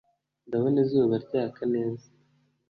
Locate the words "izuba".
0.85-1.15